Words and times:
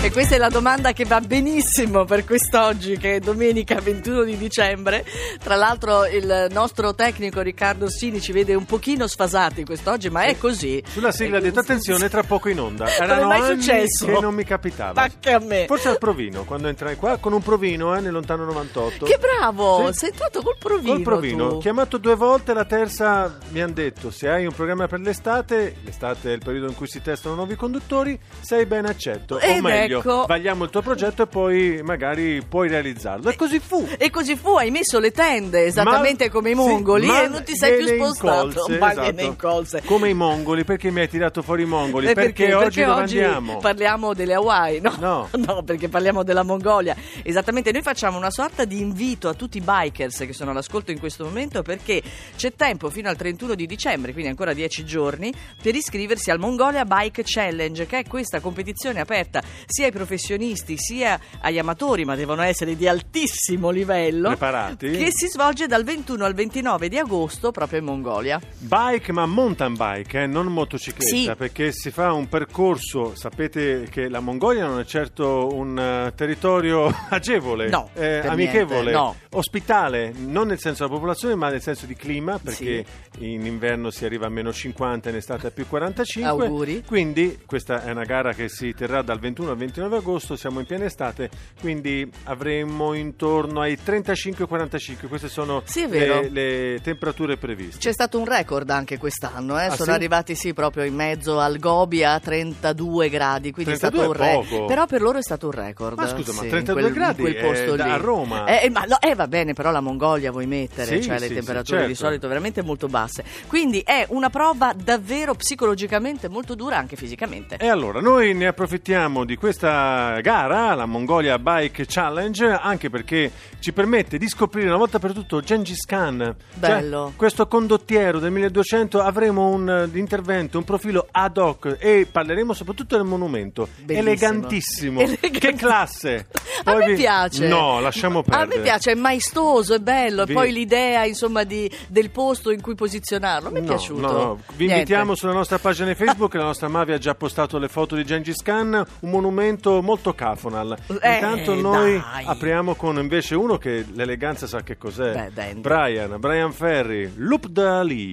E 0.00 0.10
questa 0.10 0.34
è 0.34 0.38
la 0.38 0.48
domanda 0.48 0.92
che 0.92 1.04
va 1.04 1.20
benissimo 1.20 2.04
per 2.04 2.24
quest'oggi, 2.24 2.96
che 2.98 3.16
è 3.16 3.20
domenica 3.20 3.80
21 3.80 4.24
di 4.24 4.36
dicembre. 4.36 5.04
Tra 5.40 5.54
l'altro 5.54 6.06
il 6.06 6.48
nostro 6.50 6.92
tecnico 6.92 7.40
Riccardo 7.40 7.84
Orsini 7.84 8.20
ci 8.20 8.32
vede 8.32 8.54
un 8.56 8.64
pochino 8.64 9.06
sfasati 9.06 9.64
quest'oggi, 9.64 10.10
ma 10.10 10.22
è 10.24 10.36
così. 10.36 10.82
Sulla 10.88 11.12
sigla 11.12 11.36
ha 11.36 11.38
È 11.38 11.42
detto 11.42 11.60
attenzione 11.60 12.08
tra 12.08 12.24
poco 12.24 12.48
in 12.48 12.58
onda. 12.58 12.86
Non 12.98 13.10
è 13.18 13.24
mai 13.24 13.42
successo. 13.56 14.06
che 14.06 14.20
non 14.20 14.34
mi 14.34 14.42
capitava. 14.42 15.00
Ma 15.02 15.08
che 15.20 15.32
a 15.32 15.38
me. 15.38 15.66
Forse 15.68 15.90
al 15.90 15.98
provino, 15.98 16.42
quando 16.42 16.66
entrai 16.66 16.96
qua 16.96 17.18
con 17.18 17.32
un 17.32 17.42
provino 17.42 17.96
eh, 17.96 18.00
nel 18.00 18.12
lontano 18.12 18.44
98. 18.44 19.04
Che 19.04 19.18
bravo! 19.20 19.86
Sì. 19.92 19.98
Sei 20.00 20.08
entrato 20.10 20.42
col 20.42 20.56
provino. 20.58 20.94
Col 20.94 21.02
provino, 21.02 21.48
tu. 21.48 21.58
chiamato 21.58 21.98
due 21.98 22.16
volte, 22.16 22.52
la 22.54 22.64
terza 22.64 23.38
mi 23.50 23.62
hanno 23.62 23.74
detto 23.74 24.10
se 24.10 24.28
hai 24.28 24.46
un 24.46 24.52
programma 24.52 24.88
per 24.88 24.98
l'estate, 24.98 25.76
l'estate 25.84 26.30
è 26.30 26.32
il 26.34 26.40
periodo 26.42 26.66
in 26.66 26.74
cui 26.74 26.88
si 26.88 27.00
testano 27.00 27.36
nuovi 27.36 27.54
conduttori, 27.54 28.18
sei 28.40 28.66
ben 28.66 28.86
accetto. 28.86 29.38
Ed 29.38 29.58
o 29.58 29.62
meglio, 29.82 29.98
ecco. 29.98 30.24
vagliamo 30.26 30.64
il 30.64 30.70
tuo 30.70 30.82
progetto 30.82 31.22
e 31.22 31.26
poi 31.26 31.80
magari 31.82 32.42
puoi 32.46 32.68
realizzarlo. 32.68 33.30
E 33.30 33.36
così 33.36 33.58
fu. 33.58 33.86
E 33.98 34.10
così 34.10 34.36
fu, 34.36 34.50
hai 34.56 34.70
messo 34.70 34.98
le 34.98 35.10
tende 35.10 35.64
esattamente 35.64 36.26
Ma- 36.26 36.30
come 36.30 36.50
i 36.50 36.54
sì, 36.54 36.58
mongoli 36.58 37.06
ma 37.06 37.22
e 37.22 37.28
non 37.28 37.42
ti 37.44 37.56
sei 37.56 37.76
più 37.76 37.86
spostato. 37.86 38.46
incolse, 38.46 38.78
ma 38.78 38.90
esatto. 38.92 39.06
gliene 39.06 39.22
incolse. 39.22 39.82
Come 39.84 40.08
i 40.08 40.14
mongoli, 40.14 40.64
perché 40.64 40.90
mi 40.90 41.00
hai 41.00 41.08
tirato 41.08 41.42
fuori 41.42 41.62
i 41.62 41.66
mongoli? 41.66 42.08
Eh, 42.08 42.14
perché, 42.14 42.54
oggi 42.54 42.82
dove 42.82 43.00
andiamo? 43.00 43.58
parliamo 43.58 44.14
delle 44.14 44.34
Hawaii, 44.34 44.80
no? 44.80 44.94
No. 44.98 45.28
No, 45.42 45.62
perché 45.64 45.88
parliamo 45.88 46.22
della 46.22 46.44
Mongolia. 46.44 46.94
Esattamente, 47.22 47.72
noi 47.72 47.82
facciamo 47.82 48.16
una 48.16 48.30
sorta 48.30 48.64
di 48.64 48.80
invito 48.80 49.28
a 49.28 49.34
tutti 49.34 49.58
i 49.58 49.60
bikers 49.60 50.18
che 50.18 50.32
sono 50.32 50.52
all'ascolto 50.52 50.92
in 50.92 51.00
questo 51.00 51.24
momento 51.24 51.62
perché 51.62 52.00
c'è 52.36 52.52
tempo 52.54 52.90
fino 52.90 53.08
al 53.08 53.16
31 53.16 53.54
di 53.54 53.66
dicembre, 53.66 54.12
quindi 54.12 54.30
ancora 54.30 54.52
10 54.52 54.84
giorni, 54.84 55.32
per 55.60 55.74
iscriversi 55.74 56.30
al 56.30 56.38
Mongolia 56.38 56.84
Bike 56.84 57.22
Challenge, 57.24 57.86
che 57.86 57.98
è 57.98 58.06
questa 58.06 58.40
competizione 58.40 59.00
aperta 59.00 59.42
sia 59.72 59.86
ai 59.86 59.92
professionisti 59.92 60.76
sia 60.76 61.18
agli 61.40 61.58
amatori, 61.58 62.04
ma 62.04 62.14
devono 62.14 62.42
essere 62.42 62.76
di 62.76 62.86
altissimo 62.86 63.70
livello. 63.70 64.28
Preparati? 64.28 64.90
Che 64.90 65.08
si 65.10 65.28
svolge 65.28 65.66
dal 65.66 65.82
21 65.84 66.24
al 66.24 66.34
29 66.34 66.88
di 66.88 66.98
agosto 66.98 67.50
proprio 67.50 67.78
in 67.78 67.84
Mongolia. 67.86 68.40
Bike, 68.58 69.12
ma 69.12 69.26
mountain 69.26 69.74
bike, 69.76 70.22
eh, 70.22 70.26
non 70.26 70.46
motocicletta, 70.46 71.06
Sì. 71.16 71.32
perché 71.36 71.72
si 71.72 71.90
fa 71.90 72.12
un 72.12 72.28
percorso. 72.28 73.14
Sapete 73.14 73.86
che 73.90 74.08
la 74.08 74.20
Mongolia 74.20 74.66
non 74.66 74.78
è 74.80 74.84
certo 74.84 75.48
un 75.52 75.78
eh, 75.78 76.12
territorio 76.14 76.94
agevole, 77.10 77.68
No, 77.68 77.88
eh, 77.94 78.18
amichevole, 78.26 78.90
niente, 78.90 78.92
no. 78.92 79.16
ospitale, 79.30 80.12
non 80.16 80.48
nel 80.48 80.58
senso 80.58 80.84
della 80.84 80.94
popolazione, 80.94 81.34
ma 81.34 81.48
nel 81.48 81.62
senso 81.62 81.86
di 81.86 81.94
clima, 81.94 82.38
perché 82.38 82.84
in 83.18 83.44
inverno 83.46 83.90
si 83.90 84.04
arriva 84.04 84.26
a 84.26 84.30
meno 84.30 84.52
50 84.52 85.08
e 85.08 85.12
in 85.12 85.18
estate 85.18 85.46
a 85.46 85.50
più 85.50 85.66
45. 85.66 86.44
Auguri. 86.46 86.82
Quindi 86.84 87.38
questa 87.46 87.84
è 87.84 87.90
una 87.90 88.04
gara 88.04 88.32
che 88.34 88.48
si 88.48 88.74
terrà 88.74 89.02
dal 89.02 89.18
21 89.18 89.50
al 89.50 89.56
29 89.56 89.61
agosto, 89.96 90.36
siamo 90.36 90.60
in 90.60 90.66
piena 90.66 90.84
estate, 90.84 91.30
quindi 91.60 92.10
avremo 92.24 92.94
intorno 92.94 93.60
ai 93.60 93.78
35-45, 93.82 95.08
queste 95.08 95.28
sono 95.28 95.62
Sì, 95.64 95.86
le, 95.88 96.28
le 96.28 96.80
temperature 96.82 97.36
previste. 97.36 97.78
C'è 97.78 97.92
stato 97.92 98.18
un 98.18 98.24
record 98.24 98.68
anche 98.70 98.98
quest'anno, 98.98 99.58
eh? 99.58 99.66
Ah, 99.66 99.70
sono 99.70 99.90
sì? 99.90 99.90
arrivati 99.90 100.34
sì 100.34 100.52
proprio 100.52 100.84
in 100.84 100.94
mezzo 100.94 101.38
al 101.38 101.58
Gobi 101.58 102.04
a 102.04 102.18
32 102.18 103.08
gradi, 103.08 103.52
quindi 103.52 103.76
32 103.76 103.76
è 103.76 103.76
stato 103.76 104.06
un 104.06 104.12
record. 104.12 104.66
Però 104.66 104.86
per 104.86 105.00
loro 105.00 105.18
è 105.18 105.22
stato 105.22 105.46
un 105.46 105.52
record. 105.52 105.96
Ma 105.98 106.06
scusa, 106.06 106.32
ma 106.32 106.38
sì, 106.38 106.44
in 106.44 106.50
32 106.50 106.82
quel- 106.82 106.94
gradi 106.94 107.20
quel 107.20 107.36
posto 107.36 107.74
lì. 107.74 107.80
a 107.80 107.96
Roma. 107.96 108.46
Eh, 108.46 108.70
ma 108.70 108.82
no, 108.82 108.98
eh, 109.00 109.14
va 109.14 109.26
bene, 109.26 109.52
però 109.52 109.70
la 109.70 109.80
Mongolia 109.80 110.30
vuoi 110.30 110.46
mettere, 110.46 111.00
cioè 111.00 111.18
le 111.18 111.28
temperature 111.28 111.82
sì, 111.82 111.86
di 111.86 111.94
certo. 111.94 112.04
solito 112.04 112.28
veramente 112.28 112.62
molto 112.62 112.88
basse. 112.88 113.24
Quindi 113.46 113.80
è 113.84 114.06
una 114.10 114.30
prova 114.30 114.74
davvero 114.76 115.34
psicologicamente 115.34 116.28
molto 116.28 116.54
dura 116.54 116.76
anche 116.76 116.96
fisicamente. 116.96 117.56
E 117.56 117.68
allora, 117.68 118.00
noi 118.00 118.34
ne 118.34 118.46
approfittiamo 118.46 119.24
di 119.24 119.36
questa 119.42 120.20
gara, 120.20 120.72
la 120.76 120.86
Mongolia 120.86 121.36
Bike 121.36 121.84
Challenge, 121.84 122.46
anche 122.46 122.90
perché 122.90 123.28
ci 123.58 123.72
permette 123.72 124.16
di 124.16 124.28
scoprire 124.28 124.68
una 124.68 124.76
volta 124.76 125.00
per 125.00 125.12
tutto 125.12 125.40
Gengis 125.40 125.84
Khan. 125.84 126.36
Bello. 126.54 127.06
Cioè, 127.06 127.16
questo 127.16 127.48
condottiero 127.48 128.20
del 128.20 128.30
1200 128.30 129.00
avremo 129.00 129.48
un 129.48 129.68
eh, 129.68 129.98
intervento, 129.98 130.58
un 130.58 130.64
profilo 130.64 131.08
ad 131.10 131.38
hoc 131.38 131.76
e 131.80 132.06
parleremo 132.08 132.52
soprattutto 132.52 132.94
del 132.94 133.04
monumento. 133.04 133.66
Bellissimo. 133.78 133.98
Elegantissimo. 133.98 135.00
Elegantissimo. 135.00 135.40
Che 135.40 135.54
classe! 135.54 136.26
a 136.64 136.74
me 136.76 136.86
vi- 136.86 136.94
piace. 136.94 137.46
No, 137.48 137.80
lasciamo 137.80 138.22
perdere. 138.22 138.42
A 138.42 138.56
me 138.56 138.62
piace, 138.62 138.92
è 138.92 138.94
maestoso, 138.94 139.74
è 139.74 139.78
bello. 139.78 140.24
Vi- 140.24 140.32
E 140.32 140.34
poi 140.34 140.52
l'idea, 140.52 141.04
insomma, 141.04 141.44
di- 141.44 141.70
del 141.88 142.10
posto 142.10 142.50
in 142.50 142.60
cui 142.60 142.74
posizionarlo. 142.74 143.50
Mi 143.50 143.58
è 143.58 143.60
No, 143.60 143.66
piaciuto. 143.66 144.00
no, 144.00 144.12
no. 144.12 144.34
Vi 144.54 144.64
Niente. 144.66 144.74
invitiamo 144.74 145.14
sulla 145.14 145.32
nostra 145.32 145.58
pagina 145.58 145.94
Facebook, 145.94 146.34
la 146.34 146.44
nostra 146.44 146.68
Mavi 146.68 146.92
ha 146.92 146.98
già 146.98 147.14
postato 147.14 147.58
le 147.58 147.68
foto 147.68 147.96
di 147.96 148.04
Gengis 148.04 148.42
Khan, 148.42 148.84
un 149.00 149.10
monumento 149.10 149.80
molto 149.82 150.12
cafonal. 150.14 150.76
Eh, 151.00 151.14
Intanto 151.14 151.54
noi 151.54 151.98
dai. 151.98 152.24
apriamo 152.26 152.74
con 152.74 152.98
invece 152.98 153.34
uno 153.34 153.58
che 153.58 153.84
l'eleganza 153.94 154.46
sa 154.46 154.62
che 154.62 154.76
cos'è. 154.76 155.30
Beh. 155.32 155.54
Brian, 155.56 156.16
Brian 156.18 156.52
Ferry, 156.52 157.12
Loop 157.16 157.46
Dali. 157.48 158.12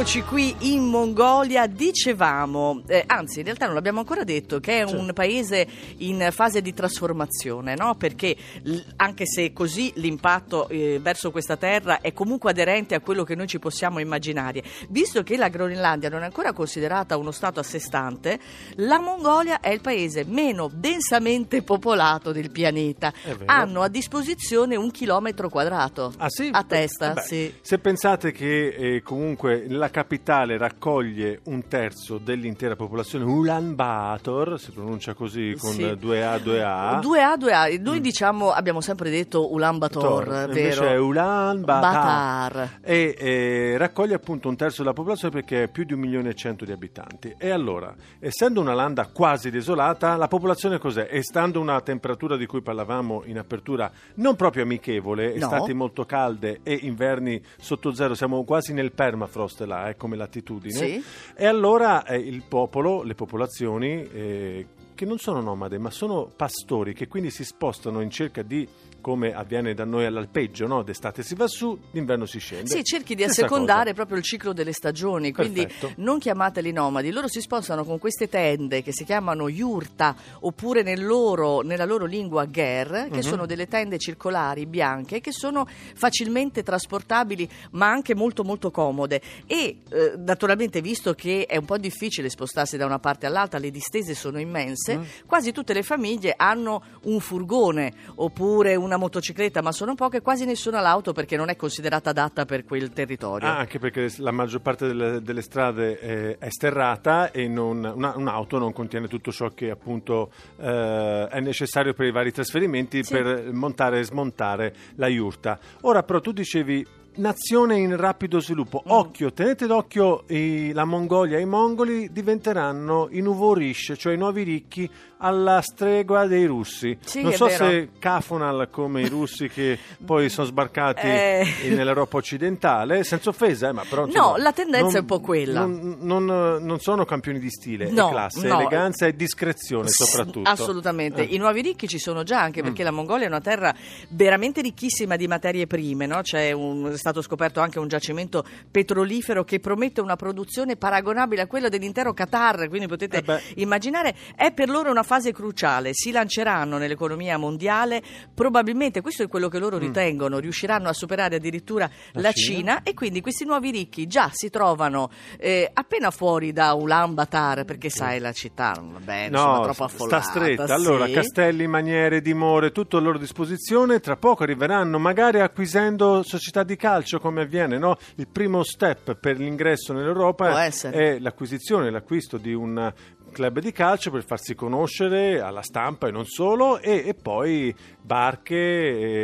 eccoci 0.00 0.22
qui 0.22 0.56
in 0.60 0.84
Mongolia. 0.84 1.66
Dicevamo, 1.66 2.82
eh, 2.86 3.04
anzi, 3.06 3.40
in 3.40 3.44
realtà 3.44 3.66
non 3.66 3.74
l'abbiamo 3.74 3.98
ancora 3.98 4.24
detto, 4.24 4.58
che 4.58 4.78
è 4.78 4.82
un 4.82 5.10
paese 5.12 5.68
in 5.98 6.26
fase 6.32 6.62
di 6.62 6.72
trasformazione, 6.72 7.74
no? 7.74 7.96
Perché 7.96 8.34
l- 8.62 8.78
anche 8.96 9.26
se 9.26 9.52
così 9.52 9.92
l'impatto 9.96 10.68
eh, 10.68 10.98
verso 11.02 11.30
questa 11.30 11.58
terra 11.58 12.00
è 12.00 12.14
comunque 12.14 12.48
aderente 12.52 12.94
a 12.94 13.00
quello 13.00 13.24
che 13.24 13.34
noi 13.34 13.46
ci 13.46 13.58
possiamo 13.58 13.98
immaginare. 13.98 14.62
Visto 14.88 15.22
che 15.22 15.36
la 15.36 15.48
Groenlandia 15.48 16.08
non 16.08 16.22
è 16.22 16.24
ancora 16.24 16.54
considerata 16.54 17.18
uno 17.18 17.30
stato 17.30 17.60
a 17.60 17.62
sé 17.62 17.78
stante, 17.78 18.40
la 18.76 19.00
Mongolia 19.00 19.60
è 19.60 19.68
il 19.68 19.82
paese 19.82 20.24
meno 20.24 20.70
densamente 20.72 21.60
popolato 21.62 22.32
del 22.32 22.50
pianeta. 22.50 23.12
Hanno 23.44 23.82
a 23.82 23.88
disposizione 23.88 24.76
un 24.76 24.90
chilometro 24.90 25.50
quadrato 25.50 26.14
Ah, 26.16 26.30
sì? 26.30 26.48
a 26.50 26.64
testa. 26.64 27.10
Eh 27.10 27.14
beh, 27.14 27.20
sì. 27.20 27.54
Se 27.60 27.78
pensate 27.78 28.32
che 28.32 28.68
eh, 28.68 29.02
comunque 29.02 29.66
la 29.68 29.88
capitale 29.90 30.56
raccoglie 30.58 31.40
un 31.44 31.66
terzo 31.68 32.18
dell'intera 32.18 32.76
popolazione, 32.76 33.24
Ulaanbaatar, 33.24 34.58
si 34.58 34.70
pronuncia 34.72 35.14
così 35.14 35.54
con 35.58 35.70
Sì. 35.72 35.82
2A, 35.82 36.36
2A. 36.38 37.00
2A, 37.00 37.36
2A. 37.38 37.80
Noi 37.80 38.00
diciamo, 38.00 38.50
abbiamo 38.50 38.80
sempre 38.80 39.10
detto 39.10 39.52
Ulaanbaatar, 39.52 40.28
Mm. 40.48 40.56
Invece 40.56 40.80
vero? 40.80 40.92
è 40.92 40.98
Ulaanbaatar 40.98 42.78
e 42.82 43.14
eh, 43.18 43.74
raccoglie 43.78 44.14
appunto 44.14 44.48
un 44.48 44.56
terzo 44.56 44.82
della 44.82 44.94
popolazione 44.94 45.32
perché 45.34 45.64
è 45.64 45.68
più 45.68 45.84
di 45.84 45.92
un 45.92 46.00
milione 46.00 46.30
e 46.30 46.34
cento 46.34 46.64
di 46.64 46.72
abitanti. 46.72 47.34
E 47.38 47.50
allora, 47.50 47.94
essendo 48.18 48.60
una 48.60 48.74
landa 48.74 49.06
quasi 49.06 49.50
desolata, 49.50 50.16
la 50.16 50.28
popolazione 50.28 50.78
cos'è? 50.78 51.08
E 51.10 51.22
stando 51.22 51.60
una 51.60 51.80
temperatura 51.80 52.36
di 52.36 52.46
cui 52.46 52.62
parlavamo 52.62 53.22
in 53.26 53.38
apertura 53.38 53.90
non 54.14 54.36
proprio 54.36 54.62
amichevole, 54.64 55.28
No. 55.30 55.34
estati 55.34 55.72
molto 55.72 56.04
calde 56.04 56.60
e 56.62 56.78
inverni 56.82 57.40
sotto 57.58 57.92
zero, 57.94 58.14
siamo 58.14 58.44
quasi 58.44 58.72
nel 58.72 58.92
permafrost 58.92 59.62
là, 59.62 59.79
eh, 59.88 59.96
come 59.96 60.16
latitudine. 60.16 60.74
Sì. 60.74 61.04
E 61.34 61.46
allora 61.46 62.04
eh, 62.04 62.18
il 62.18 62.42
popolo, 62.46 63.02
le 63.02 63.14
popolazioni, 63.14 64.02
eh, 64.02 64.66
che 64.94 65.04
non 65.06 65.18
sono 65.18 65.40
nomade, 65.40 65.78
ma 65.78 65.90
sono 65.90 66.30
pastori, 66.34 66.92
che 66.92 67.08
quindi 67.08 67.30
si 67.30 67.44
spostano 67.44 68.00
in 68.00 68.10
cerca 68.10 68.42
di, 68.42 68.68
come 69.00 69.32
avviene 69.34 69.74
da 69.74 69.84
noi 69.84 70.04
all'alpeggio, 70.04 70.66
no? 70.66 70.82
d'estate 70.82 71.22
si 71.22 71.34
va 71.34 71.46
su, 71.46 71.78
d'inverno 71.90 72.26
si 72.26 72.38
scende. 72.38 72.68
Sì, 72.68 72.84
cerchi 72.84 73.14
di 73.14 73.22
Stessa 73.24 73.42
assecondare 73.42 73.82
cosa. 73.90 73.94
proprio 73.94 74.16
il 74.18 74.22
ciclo 74.22 74.52
delle 74.52 74.72
stagioni, 74.72 75.32
quindi 75.32 75.62
Perfetto. 75.66 75.92
non 75.96 76.18
chiamateli 76.18 76.72
nomadi, 76.72 77.10
loro 77.10 77.28
si 77.28 77.40
spostano 77.40 77.84
con 77.84 77.98
queste 77.98 78.28
tende 78.28 78.82
che 78.82 78.92
si 78.92 79.04
chiamano 79.04 79.48
yurta 79.48 80.14
oppure 80.40 80.82
nel 80.82 81.04
loro- 81.04 81.60
nella 81.60 81.84
loro 81.84 82.04
lingua 82.06 82.46
ger, 82.46 83.08
che 83.10 83.16
Mhm. 83.16 83.20
sono 83.20 83.46
delle 83.46 83.66
tende 83.68 83.98
circolari 83.98 84.66
bianche 84.66 85.20
che 85.20 85.32
sono 85.32 85.66
facilmente 85.94 86.62
trasportabili 86.62 87.48
ma 87.72 87.88
anche 87.90 88.14
molto 88.14 88.44
molto 88.44 88.70
comode 88.70 89.20
e 89.46 89.78
eh, 89.90 90.14
naturalmente 90.16 90.80
visto 90.80 91.14
che 91.14 91.46
è 91.46 91.56
un 91.56 91.64
po' 91.64 91.78
difficile 91.78 92.28
spostarsi 92.30 92.76
da 92.76 92.86
una 92.86 92.98
parte 92.98 93.26
all'altra, 93.26 93.58
le 93.58 93.70
distese 93.70 94.14
sono 94.14 94.38
immense, 94.40 94.96
Mm. 94.98 95.02
quasi 95.26 95.52
tutte 95.52 95.72
le 95.72 95.82
famiglie 95.82 96.34
hanno 96.36 96.82
un 97.02 97.20
furgone 97.20 97.92
oppure 98.16 98.74
una 98.90 98.98
motocicletta, 98.98 99.62
ma 99.62 99.70
sono 99.72 99.94
poche, 99.94 100.20
quasi 100.20 100.44
nessuna 100.44 100.80
l'auto 100.80 101.12
perché 101.12 101.36
non 101.36 101.48
è 101.48 101.56
considerata 101.56 102.10
adatta 102.10 102.44
per 102.44 102.64
quel 102.64 102.92
territorio. 102.92 103.46
Ah, 103.46 103.58
anche 103.58 103.78
perché 103.78 104.12
la 104.18 104.32
maggior 104.32 104.60
parte 104.60 104.86
delle, 104.88 105.22
delle 105.22 105.42
strade 105.42 105.98
eh, 106.00 106.38
è 106.38 106.48
sterrata 106.50 107.30
e 107.30 107.46
non- 107.46 107.92
una- 107.94 108.14
un'auto 108.16 108.58
non 108.58 108.72
contiene 108.72 109.06
tutto 109.06 109.30
ciò 109.30 109.48
che 109.50 109.70
appunto 109.70 110.30
eh, 110.58 111.28
è 111.30 111.40
necessario 111.40 111.92
per 111.94 112.06
i 112.06 112.10
vari 112.12 112.32
trasferimenti 112.32 113.04
Sì. 113.04 113.12
per 113.14 113.52
montare 113.52 114.00
e 114.00 114.04
smontare 114.04 114.74
la 114.96 115.06
yurta. 115.08 115.58
Ora 115.82 116.02
però 116.02 116.20
tu 116.20 116.32
dicevi 116.32 116.84
nazione 117.16 117.76
in 117.78 117.96
rapido 117.96 118.40
sviluppo. 118.40 118.82
Mm. 118.86 118.90
Occhio, 118.90 119.32
tenete 119.32 119.66
d'occhio 119.66 120.24
i- 120.28 120.72
la 120.72 120.84
Mongolia 120.84 121.38
e 121.38 121.40
i 121.42 121.44
mongoli 121.46 122.10
diventeranno 122.12 123.08
i 123.10 123.20
Nuvorish, 123.20 123.94
cioè 123.96 124.14
i 124.14 124.16
nuovi 124.16 124.42
ricchi 124.44 124.88
alla 125.22 125.60
stregua 125.62 126.26
dei 126.26 126.44
russi. 126.46 126.96
Sì, 127.04 127.22
non 127.22 127.32
so 127.32 127.46
vero. 127.46 127.64
se 127.66 127.88
Kafonal 127.98 128.68
come 128.70 129.02
i 129.02 129.08
russi 129.08 129.48
che 129.48 129.78
poi 130.04 130.28
sono 130.28 130.46
sbarcati 130.46 131.06
Eh. 131.06 131.46
nell'Europa 131.70 132.16
occidentale, 132.16 133.04
senza 133.04 133.28
offesa, 133.30 133.68
eh, 133.68 133.72
ma 133.72 133.84
però 133.88 134.02
No, 134.02 134.08
insomma, 134.08 134.38
la 134.38 134.52
tendenza 134.52 134.86
non- 134.86 134.96
è 134.96 134.98
un 135.00 135.06
po' 135.06 135.20
quella. 135.20 135.60
Non, 135.60 135.96
non- 136.00 136.58
non 136.64 136.80
sono 136.80 137.04
campioni 137.04 137.38
di 137.38 137.50
stile, 137.50 137.90
No, 137.90 138.08
e 138.08 138.10
classe, 138.10 138.48
no. 138.48 138.60
eleganza 138.60 139.06
e 139.06 139.14
discrezione 139.14 139.88
soprattutto. 139.88 140.48
Assolutamente, 140.48 141.22
Eh. 141.22 141.26
Mm. 141.26 141.34
i 141.34 141.36
nuovi 141.36 141.60
ricchi 141.62 141.86
ci 141.88 141.98
sono 141.98 142.22
già 142.22 142.40
anche 142.40 142.62
perché 142.62 142.82
la 142.82 142.90
Mongolia 142.90 143.26
è 143.26 143.28
una 143.28 143.40
terra 143.40 143.74
veramente 144.10 144.60
ricchissima 144.62 145.16
di 145.16 145.26
materie 145.28 145.66
prime, 145.66 146.06
no? 146.06 146.20
C'è 146.22 146.52
un- 146.52 146.90
è 146.92 146.96
stato 146.96 147.22
scoperto 147.22 147.60
anche 147.60 147.78
un 147.78 147.88
giacimento 147.88 148.44
petrolifero 148.70 149.44
che 149.44 149.60
promette 149.60 150.00
una 150.00 150.16
produzione 150.16 150.76
paragonabile 150.76 151.42
a 151.42 151.46
quella 151.46 151.68
dell'intero 151.68 152.14
Qatar, 152.14 152.68
quindi 152.68 152.86
potete 152.88 153.22
Eh 153.26 153.38
immaginare, 153.56 154.14
è 154.34 154.52
per 154.52 154.68
loro 154.68 154.90
una 154.90 155.02
fase 155.10 155.32
cruciale, 155.32 155.90
si 155.92 156.12
lanceranno 156.12 156.78
nell'economia 156.78 157.36
mondiale, 157.36 158.00
probabilmente 158.32 159.00
questo 159.00 159.24
è 159.24 159.28
quello 159.28 159.48
che 159.48 159.58
loro 159.58 159.76
ritengono, 159.76 160.38
riusciranno 160.38 160.88
a 160.88 160.92
superare 160.92 161.34
addirittura 161.34 161.90
la, 162.12 162.18
Mm. 162.20 162.22
La 162.22 162.32
Cina. 162.32 162.58
Cina. 162.58 162.82
e 162.84 162.94
quindi 162.94 163.20
questi 163.20 163.44
nuovi 163.44 163.72
ricchi 163.72 164.06
già 164.06 164.30
si 164.32 164.50
trovano 164.50 165.10
eh, 165.36 165.68
appena 165.72 166.12
fuori 166.12 166.52
da 166.52 166.74
Ulaanbaatar 166.74 167.64
perché 167.64 167.90
sai 167.90 168.20
la 168.20 168.30
città, 168.30 168.72
vabbè, 168.80 169.28
insomma, 169.30 169.56
No, 169.56 169.62
troppo 169.62 169.72
sta 169.72 169.84
affollata. 169.84 170.22
stretta. 170.22 170.74
Allora, 170.74 171.06
sì. 171.06 171.12
castelli, 171.12 171.66
maniere, 171.66 172.20
dimore, 172.20 172.70
tutto 172.70 172.98
a 172.98 173.00
loro 173.00 173.18
disposizione. 173.18 173.98
Tra 173.98 174.16
poco 174.16 174.44
arriveranno, 174.44 174.98
magari 175.00 175.40
acquisendo 175.40 176.22
società 176.22 176.62
di 176.62 176.76
calcio, 176.76 177.18
come 177.18 177.42
avviene, 177.42 177.78
no? 177.78 177.96
Il 178.16 178.28
primo 178.28 178.62
step 178.62 179.16
per 179.16 179.38
l'ingresso 179.38 179.92
nell'Europa 179.92 180.64
è 180.64 181.18
l'acquisizione, 181.18 181.90
l'acquisto 181.90 182.36
di 182.36 182.52
un 182.54 182.92
club 183.30 183.58
di 183.60 183.72
calcio 183.72 184.10
per 184.10 184.24
farsi 184.24 184.54
conoscere 184.54 185.40
alla 185.40 185.62
stampa 185.62 186.08
e 186.08 186.10
non 186.10 186.26
solo, 186.26 186.78
e, 186.80 187.04
e 187.06 187.14
poi 187.14 187.74
barche, 188.02 188.54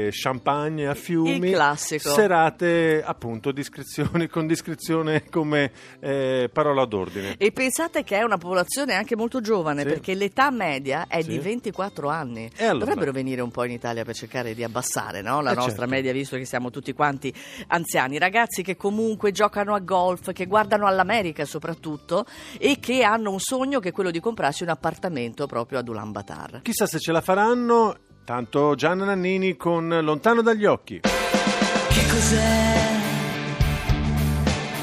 eh, 0.06 0.08
champagne 0.12 0.86
a 0.86 0.94
fiumi, 0.94 1.52
serate 1.98 3.02
appunto 3.04 3.52
discrezioni, 3.52 4.26
con 4.28 4.46
discrezione 4.46 5.24
come 5.28 5.72
eh, 6.00 6.48
parola 6.52 6.84
d'ordine. 6.84 7.34
E 7.38 7.52
pensate 7.52 8.04
che 8.04 8.16
è 8.18 8.22
una 8.22 8.38
popolazione 8.38 8.94
anche 8.94 9.16
molto 9.16 9.40
giovane 9.40 9.82
Sì. 9.82 9.88
perché 9.88 10.14
l'età 10.14 10.50
media 10.50 11.06
è 11.08 11.22
Sì. 11.22 11.30
di 11.30 11.38
24 11.38 12.08
anni. 12.08 12.48
Allora? 12.58 12.78
Dovrebbero 12.78 13.12
venire 13.12 13.40
un 13.40 13.50
po' 13.50 13.64
in 13.64 13.72
Italia 13.72 14.04
per 14.04 14.14
cercare 14.14 14.54
di 14.54 14.62
abbassare 14.62 15.20
no? 15.22 15.40
la 15.40 15.52
Eh, 15.52 15.54
nostra 15.54 15.74
certo. 15.74 15.90
media, 15.90 16.12
visto 16.12 16.36
che 16.36 16.44
siamo 16.44 16.70
tutti 16.70 16.92
quanti 16.92 17.32
anziani. 17.68 18.18
Ragazzi 18.18 18.62
che 18.62 18.76
comunque 18.76 19.32
giocano 19.32 19.74
a 19.74 19.80
golf, 19.80 20.32
che 20.32 20.46
guardano 20.46 20.86
all'America 20.86 21.44
soprattutto 21.44 22.24
e 22.58 22.78
che 22.80 23.02
hanno 23.02 23.30
un 23.32 23.40
sogno 23.40 23.80
che 23.80 23.90
quello 23.96 24.10
di 24.10 24.20
comprarsi 24.20 24.62
un 24.62 24.68
appartamento 24.68 25.46
proprio 25.46 25.78
ad 25.78 25.88
Ulaanbaatar. 25.88 26.60
Chissà 26.60 26.86
se 26.86 26.98
ce 26.98 27.12
la 27.12 27.22
faranno. 27.22 27.96
Tanto 28.26 28.74
Gianna 28.74 29.06
Nannini 29.06 29.56
con 29.56 29.88
Lontano 30.02 30.42
dagli 30.42 30.66
occhi. 30.66 31.00
Che 31.00 32.06
cos'è? 32.10 32.74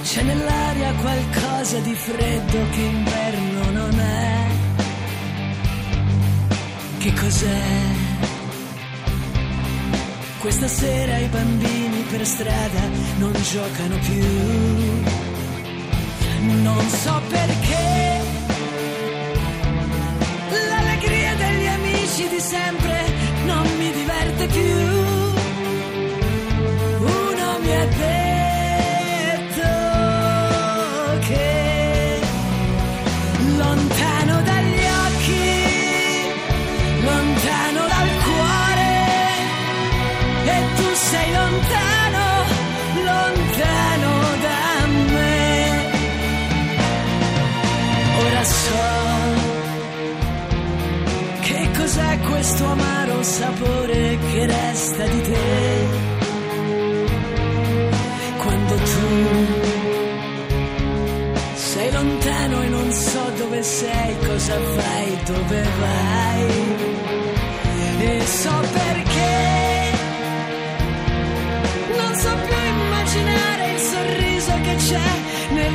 C'è 0.01 0.23
nell'aria 0.23 0.93
qualcosa 0.95 1.77
di 1.81 1.93
freddo 1.93 2.57
che 2.71 2.81
inverno 2.81 3.71
non 3.71 3.99
è. 3.99 4.47
Che 6.97 7.13
cos'è? 7.13 7.61
Questa 10.39 10.67
sera 10.67 11.17
i 11.17 11.27
bambini 11.27 12.01
per 12.09 12.25
strada 12.25 12.81
non 13.19 13.33
giocano 13.33 13.95
più. 13.99 14.25
Non 16.63 16.89
so 16.89 17.21
perché. 17.29 18.12
you. 24.55 25.02
Cos'è 51.83 52.17
questo 52.19 52.65
amaro 52.65 53.23
sapore 53.23 54.17
che 54.17 54.45
resta 54.45 55.05
di 55.05 55.21
te? 55.21 55.87
Quando 58.37 58.75
tu 58.75 59.07
sei 61.55 61.91
lontano 61.91 62.61
e 62.61 62.67
non 62.69 62.91
so 62.91 63.31
dove 63.37 63.63
sei, 63.63 64.17
cosa 64.19 64.55
fai, 64.77 65.23
dove 65.25 65.61
vai? 65.79 66.45
E 67.99 68.21
so 68.27 68.55
perché. 68.79 69.91
Non 71.97 72.15
so 72.15 72.31
più 72.45 72.59
immaginare 72.75 73.71
il 73.73 73.79
sorriso 73.79 74.53
che 74.63 74.75
c'è 74.87 75.11
nel 75.51 75.71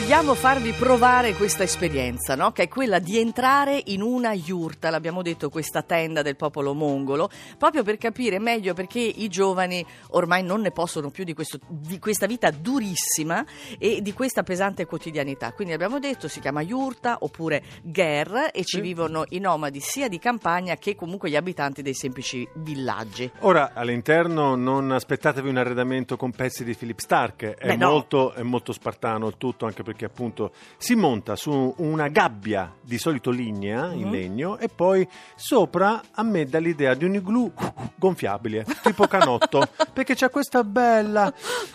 vogliamo 0.00 0.36
farvi 0.36 0.70
provare 0.70 1.34
questa 1.34 1.64
esperienza, 1.64 2.36
no? 2.36 2.52
che 2.52 2.62
è 2.62 2.68
quella 2.68 3.00
di 3.00 3.18
entrare 3.18 3.82
in 3.86 4.00
una 4.00 4.32
yurta, 4.32 4.90
l'abbiamo 4.90 5.22
detto, 5.22 5.50
questa 5.50 5.82
tenda 5.82 6.22
del 6.22 6.36
popolo 6.36 6.72
mongolo, 6.72 7.28
proprio 7.58 7.82
per 7.82 7.98
capire 7.98 8.38
meglio 8.38 8.74
perché 8.74 9.00
i 9.00 9.26
giovani 9.26 9.84
ormai 10.10 10.44
non 10.44 10.60
ne 10.60 10.70
possono 10.70 11.10
più 11.10 11.24
di, 11.24 11.34
questo- 11.34 11.58
di 11.66 11.98
questa 11.98 12.26
vita 12.26 12.52
durissima 12.52 13.44
e 13.76 14.00
di 14.00 14.12
questa 14.12 14.44
pesante 14.44 14.86
quotidianità. 14.86 15.52
Quindi 15.52 15.74
abbiamo 15.74 15.98
detto 15.98 16.28
si 16.28 16.38
chiama 16.38 16.60
yurta 16.60 17.18
oppure 17.22 17.64
ger 17.82 18.50
e 18.52 18.62
ci 18.62 18.80
vivono 18.80 19.24
i 19.30 19.40
nomadi 19.40 19.80
sia 19.80 20.06
di 20.06 20.20
campagna 20.20 20.76
che 20.76 20.94
comunque 20.94 21.28
gli 21.28 21.34
abitanti 21.34 21.82
dei 21.82 21.94
semplici 21.94 22.48
villaggi. 22.54 23.28
Ora, 23.40 23.72
all'interno 23.74 24.54
non 24.54 24.92
aspettatevi 24.92 25.48
un 25.48 25.56
arredamento 25.56 26.16
con 26.16 26.30
pezzi 26.30 26.62
di 26.62 26.76
Philip 26.76 27.00
Stark, 27.00 27.42
è, 27.42 27.66
Beh, 27.66 27.76
no. 27.76 27.90
molto, 27.90 28.32
è 28.32 28.42
molto 28.42 28.72
spartano 28.72 29.26
il 29.26 29.34
tutto, 29.36 29.66
anche 29.66 29.86
perché 29.88 30.04
appunto 30.04 30.52
si 30.76 30.94
monta 30.94 31.34
su 31.34 31.72
una 31.78 32.08
gabbia 32.08 32.74
di 32.82 32.98
solito 32.98 33.30
lignea 33.30 33.90
in 33.92 34.08
Mhm. 34.08 34.10
legno 34.10 34.58
e 34.58 34.68
poi 34.68 35.08
sopra 35.34 36.02
a 36.12 36.22
me 36.22 36.44
dà 36.44 36.58
l'idea 36.58 36.92
di 36.92 37.06
un 37.06 37.14
igloo 37.14 37.50
gonfiabile, 37.94 38.66
tipo 38.82 39.06
canotto, 39.06 39.66
perché 39.94 40.14
c'è 40.14 40.28
questa 40.28 40.62
bella 40.62 41.32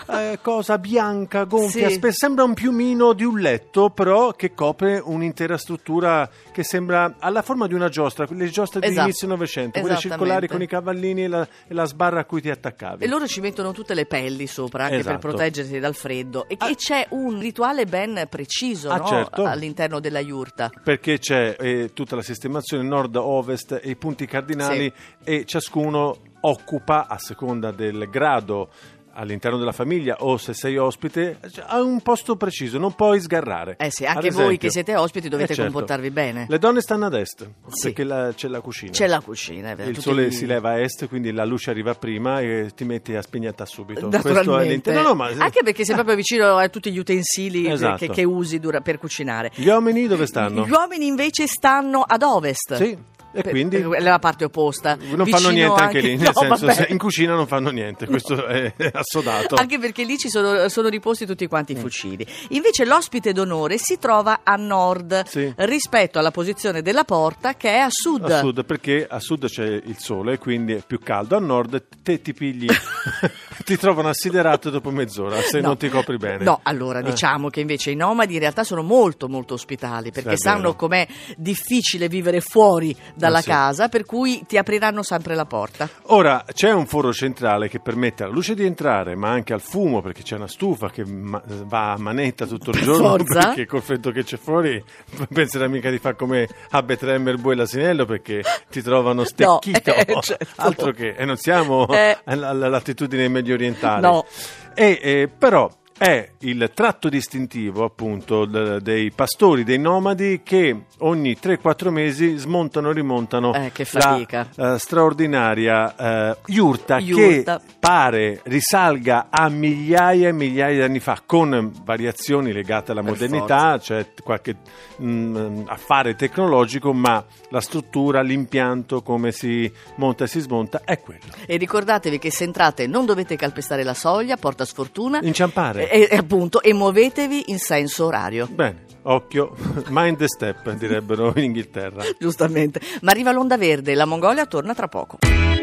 eh, 0.09 0.37
cosa 0.43 0.77
bianca, 0.77 1.45
gonfia, 1.45 1.87
Sì. 1.87 1.95
spe- 1.95 2.11
sembra 2.11 2.43
un 2.43 2.53
piumino 2.53 3.13
di 3.13 3.23
un 3.23 3.39
letto, 3.39 3.89
però 3.89 4.31
che 4.33 4.53
copre 4.53 5.01
un'intera 5.03 5.57
struttura 5.57 6.29
che 6.51 6.63
sembra 6.63 7.15
alla 7.17 7.41
forma 7.41 7.65
di 7.65 7.73
una 7.73 7.89
giostra, 7.89 8.27
quelle 8.27 8.47
giostre 8.49 8.79
Esatto. 8.81 8.93
dell'inizio 8.93 9.27
Novecento, 9.27 9.79
quelle 9.79 9.97
circolari 9.97 10.47
con 10.47 10.61
i 10.61 10.67
cavallini 10.67 11.23
e 11.23 11.27
la, 11.27 11.47
e 11.67 11.73
la 11.73 11.85
sbarra 11.85 12.19
a 12.19 12.25
cui 12.25 12.41
ti 12.41 12.51
attaccavi. 12.51 13.03
E 13.03 13.07
loro 13.07 13.25
ci 13.25 13.39
mettono 13.41 13.71
tutte 13.71 13.95
le 13.95 14.05
pelli 14.05 14.45
sopra 14.45 14.83
anche 14.83 14.97
Esatto. 14.97 15.17
per 15.17 15.29
proteggersi 15.31 15.79
dal 15.79 15.95
freddo. 15.95 16.47
E, 16.47 16.55
Ah. 16.59 16.69
e 16.69 16.75
c'è 16.75 17.07
un 17.09 17.39
rituale 17.39 17.85
ben 18.11 18.27
preciso 18.27 18.89
Ah, 18.89 18.97
no? 18.97 19.07
certo. 19.07 19.45
all'interno 19.45 19.99
della 19.99 20.19
yurta. 20.19 20.69
Perché 20.83 21.19
c'è 21.19 21.55
eh, 21.57 21.91
tutta 21.93 22.15
la 22.15 22.21
sistemazione 22.21 22.83
nord-ovest 22.83 23.79
e 23.81 23.89
i 23.89 23.95
punti 23.95 24.25
cardinali 24.25 24.91
e 25.23 25.45
ciascuno 25.45 26.17
occupa 26.41 27.07
a 27.07 27.17
seconda 27.17 27.71
del 27.71 28.09
grado 28.09 28.69
all'interno 29.15 29.57
della 29.57 29.71
famiglia 29.71 30.17
o 30.19 30.37
se 30.37 30.53
sei 30.53 30.77
ospite 30.77 31.37
ha 31.67 31.81
un 31.81 32.01
posto 32.01 32.35
preciso, 32.35 32.77
non 32.77 32.93
puoi 32.95 33.19
sgarrare. 33.21 33.75
Eh 33.77 33.91
sì, 33.91 34.05
anche 34.05 34.29
voi 34.31 34.41
esempio. 34.45 34.57
che 34.57 34.69
siete 34.71 34.95
ospiti 34.95 35.29
dovete 35.29 35.51
Eh, 35.51 35.55
certo. 35.55 35.71
comportarvi 35.71 36.09
bene. 36.11 36.45
Le 36.49 36.57
donne 36.59 36.81
stanno 36.81 37.05
ad 37.05 37.13
est 37.13 37.47
Sì. 37.67 37.87
perché 37.87 38.03
la- 38.03 38.31
c'è 38.35 38.47
la 38.47 38.59
cucina. 38.61 38.91
C'è 38.91 39.07
la 39.07 39.19
cucina, 39.21 39.71
è 39.71 39.75
vero. 39.75 39.89
Il 39.89 39.99
sole 39.99 40.31
si 40.31 40.45
leva 40.45 40.71
a 40.71 40.79
est, 40.79 41.07
quindi 41.07 41.31
la 41.31 41.45
luce 41.45 41.69
arriva 41.69 41.93
prima 41.95 42.39
e 42.41 42.71
ti 42.75 42.83
metti 42.85 43.13
a 43.15 43.21
spignata 43.21 43.65
subito. 43.65 44.07
Questo 44.09 44.57
è 44.57 44.67
l'interno. 44.67 45.01
No, 45.01 45.07
no, 45.09 45.13
ma- 45.15 45.29
Anche 45.37 45.61
perché 45.63 45.85
sei 45.85 45.95
proprio 45.95 46.15
vicino 46.15 46.55
a 46.57 46.67
tutti 46.69 46.91
gli 46.91 46.97
utensili 46.99 47.69
Esatto. 47.69 47.97
che, 47.97 48.09
che 48.09 48.23
usi 48.23 48.59
dura- 48.59 48.81
per 48.81 48.97
cucinare. 48.97 49.51
Gli 49.55 49.67
uomini 49.67 50.07
dove 50.07 50.25
stanno? 50.25 50.65
Gli 50.65 50.71
uomini 50.71 51.05
invece 51.07 51.47
stanno 51.47 52.01
ad 52.01 52.21
ovest. 52.23 52.75
Sì, 52.75 52.97
e 53.33 53.41
Per- 53.41 53.51
quindi 53.51 53.81
per- 53.81 54.01
la 54.01 54.19
parte 54.19 54.45
opposta. 54.45 54.97
non 55.15 55.25
fanno 55.27 55.49
niente 55.49 55.81
anche, 55.81 55.99
lì, 55.99 56.15
nel 56.17 56.31
No, 56.33 56.39
senso 56.39 56.65
vabbè. 56.67 56.87
in 56.89 56.97
cucina 56.97 57.33
non 57.35 57.47
fanno 57.47 57.69
niente, 57.71 58.05
questo 58.05 58.45
è 58.45 58.73
assodato. 58.93 59.55
Anche 59.55 59.79
perché 59.79 60.03
lì 60.03 60.17
ci 60.17 60.29
sono, 60.29 60.69
sono 60.69 60.87
riposti 60.89 61.25
tutti 61.25 61.47
quanti 61.47 61.73
Mm. 61.73 61.77
i 61.77 61.79
fucili. 61.79 62.27
Invece 62.49 62.85
l'ospite 62.85 63.33
d'onore 63.33 63.77
si 63.77 63.97
trova 63.97 64.41
a 64.43 64.55
nord 64.55 65.25
Sì. 65.25 65.51
rispetto 65.57 66.19
alla 66.19 66.31
posizione 66.31 66.81
della 66.81 67.03
porta 67.03 67.55
che 67.55 67.69
è 67.69 67.77
a 67.79 67.87
sud. 67.89 68.29
A 68.29 68.39
sud 68.39 68.63
perché 68.65 69.05
a 69.09 69.19
sud 69.19 69.47
c'è 69.47 69.65
il 69.65 69.97
sole, 69.97 70.37
quindi 70.37 70.73
è 70.73 70.83
più 70.85 70.99
caldo. 70.99 71.35
A 71.35 71.39
nord 71.39 71.81
te 72.03 72.21
ti 72.21 72.33
pigli, 72.33 72.67
ti 73.63 73.77
trovano 73.77 74.09
assiderato 74.09 74.69
dopo 74.69 74.89
mezz'ora 74.91 75.39
se 75.41 75.59
No. 75.61 75.67
non 75.69 75.77
ti 75.77 75.89
copri 75.89 76.17
bene. 76.17 76.43
No, 76.43 76.59
allora 76.63 76.99
Eh. 76.99 77.03
diciamo 77.03 77.49
che 77.49 77.59
invece 77.61 77.91
i 77.91 77.95
nomadi 77.95 78.33
in 78.33 78.39
realtà 78.39 78.63
sono 78.63 78.81
molto 78.83 79.27
molto 79.29 79.53
ospitali 79.53 80.11
perché 80.11 80.31
È 80.33 80.37
sanno 80.37 80.75
com'è 80.75 81.07
difficile 81.37 82.07
vivere 82.07 82.41
fuori 82.41 82.95
dalla 83.15 83.39
Eh 83.39 83.41
sì. 83.43 83.49
casa, 83.49 83.87
per 83.89 84.05
cui 84.05 84.43
ti 84.47 84.57
apriranno 84.57 85.03
sempre 85.03 85.35
la 85.35 85.45
porta. 85.45 85.89
Ora 86.07 86.43
c'è 86.51 86.71
un 86.71 86.85
foro 86.85 87.11
centrale 87.13 87.67
che 87.69 87.79
permette 87.79 88.23
alla 88.23 88.33
luce 88.33 88.53
di 88.55 88.65
entrare, 88.65 89.15
ma 89.15 89.29
anche 89.29 89.53
al 89.53 89.61
fumo, 89.61 90.01
perché 90.01 90.21
c'è 90.23 90.35
una 90.35 90.47
stufa 90.47 90.89
che 90.89 91.05
ma- 91.05 91.41
va 91.65 91.91
a 91.93 91.97
manetta 91.97 92.45
tutto 92.45 92.69
il 92.71 92.77
Per 92.77 92.85
giorno. 92.85 93.09
forza. 93.09 93.39
Perché 93.47 93.65
col 93.65 93.81
freddo 93.81 94.11
che 94.11 94.23
c'è 94.23 94.37
fuori 94.37 94.83
penserai 95.31 95.69
mica 95.69 95.89
di 95.89 95.97
fare 95.99 96.15
come 96.15 96.47
a 96.71 96.81
Betremmer 96.83 97.37
Bue 97.37 97.55
l'Asinello 97.55 98.05
perché 98.05 98.41
ti 98.69 98.81
trovano 98.81 99.23
stecchito. 99.23 99.93
eh, 99.93 100.17
certo. 100.21 100.47
Altro 100.57 100.91
che, 100.91 101.15
e 101.15 101.25
non 101.25 101.37
siamo 101.37 101.87
Eh. 101.89 102.17
alla, 102.25 102.49
alla 102.49 102.67
latitudine 102.69 103.27
medio 103.27 103.52
orientale. 103.53 104.01
No. 104.01 104.25
E, 104.73 104.99
eh, 105.01 105.29
però 105.35 105.69
è 105.97 106.29
il 106.39 106.71
tratto 106.73 107.09
distintivo 107.09 107.83
appunto 107.83 108.45
dei 108.45 109.11
pastori, 109.11 109.63
dei 109.63 109.79
nomadi 109.79 110.41
che 110.43 110.85
ogni 110.99 111.37
3-4 111.41 111.89
mesi 111.89 112.37
smontano 112.37 112.89
e 112.89 112.93
rimontano 112.93 113.53
Eh, 113.53 113.71
la 113.93 114.25
eh, 114.55 114.79
straordinaria 114.79 115.95
eh, 116.31 116.37
yurta, 116.47 116.97
Yurta. 116.99 117.59
che 117.59 117.75
pare 117.79 118.41
risalga 118.43 119.27
a 119.29 119.49
migliaia 119.49 120.29
e 120.29 120.31
migliaia 120.33 120.75
di 120.75 120.81
anni 120.81 120.99
fa 120.99 121.21
con 121.25 121.71
variazioni 121.83 122.51
legate 122.51 122.91
alla 122.91 123.01
Per 123.01 123.11
modernità, 123.11 123.79
cioè 123.79 124.07
qualche 124.23 124.57
mm, 125.01 125.63
affare 125.67 126.15
tecnologico, 126.15 126.93
ma 126.93 127.23
la 127.49 127.61
struttura, 127.61 128.21
l'impianto, 128.21 129.01
come 129.01 129.31
si 129.31 129.71
monta 129.95 130.23
e 130.23 130.27
si 130.27 130.39
smonta 130.39 130.81
è 130.83 130.99
quello. 130.99 131.21
E 131.45 131.57
ricordatevi 131.57 132.19
che 132.19 132.31
se 132.31 132.43
entrate 132.43 132.87
non 132.87 133.05
dovete 133.05 133.35
calpestare 133.35 133.83
la 133.83 133.93
soglia, 133.93 134.37
porta 134.37 134.65
sfortuna. 134.65 135.19
Inciampare. 135.21 135.82
E, 135.89 136.07
e 136.09 136.15
appunto, 136.15 136.61
e 136.61 136.73
muovetevi 136.73 137.45
in 137.47 137.59
senso 137.59 138.05
orario. 138.05 138.47
Bene, 138.49 138.85
occhio, 139.03 139.55
mind 139.89 140.17
the 140.17 140.27
step 140.27 140.71
direbbero 140.73 141.33
in 141.35 141.43
Inghilterra. 141.43 142.03
Giustamente. 142.19 142.81
Ma 143.01 143.11
arriva 143.11 143.31
l'onda 143.31 143.57
verde, 143.57 143.95
la 143.95 144.05
Mongolia 144.05 144.45
torna 144.45 144.73
tra 144.73 144.87
poco. 144.87 145.17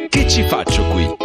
Che 0.09 0.29
ci 0.29 0.43
faccio 0.45 0.85
qui? 0.89 1.17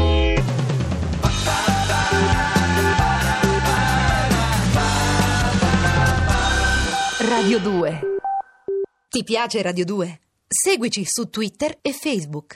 Radio 7.28 7.60
2. 7.60 8.00
Ti 9.10 9.24
piace 9.24 9.62
Radio 9.62 9.86
2? 9.86 10.20
Seguici 10.48 11.04
su 11.06 11.30
Twitter 11.30 11.78
e 11.82 11.92
Facebook. 11.92 12.54